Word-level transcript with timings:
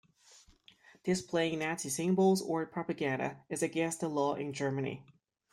Displaying 1.03 1.59
Nazi 1.59 1.89
symbols 1.89 2.41
or 2.41 2.65
propaganda 2.65 3.37
is 3.49 3.61
against 3.61 3.99
the 3.99 4.07
law 4.09 4.33
in 4.33 4.51
Germany. 4.51 5.05